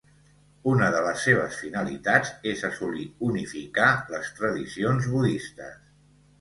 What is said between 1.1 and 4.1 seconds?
seves finalitats és assolir unificar